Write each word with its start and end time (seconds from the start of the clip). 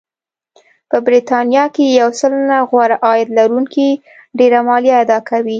په 0.89 0.97
بریتانیا 1.07 1.65
کې 1.75 1.85
یو 2.01 2.09
سلنه 2.19 2.57
غوره 2.69 2.97
عاید 3.07 3.27
لرونکي 3.37 3.89
ډېره 4.37 4.59
مالیه 4.67 4.95
اداکوي 5.03 5.49